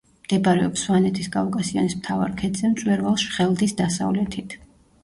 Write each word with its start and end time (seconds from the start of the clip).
მდებარეობს 0.27 0.85
სვანეთის 0.87 1.27
კავკასიონის 1.35 1.97
მთავარ 2.01 2.35
ქედზე, 2.41 2.73
მწვერვალ 2.75 3.21
შხელდის 3.27 3.79
დასავლეთით. 3.85 4.61